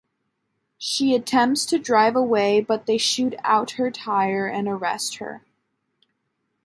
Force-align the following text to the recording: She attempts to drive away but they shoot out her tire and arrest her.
She 0.79 1.13
attempts 1.13 1.63
to 1.67 1.77
drive 1.77 2.15
away 2.15 2.59
but 2.59 2.87
they 2.87 2.97
shoot 2.97 3.35
out 3.43 3.73
her 3.77 3.91
tire 3.91 4.47
and 4.47 4.67
arrest 4.67 5.17
her. 5.17 5.43